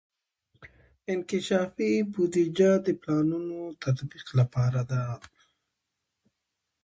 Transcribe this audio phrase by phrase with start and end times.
[1.13, 5.03] انکشافي بودیجه د پلانونو تطبیق لپاره ده.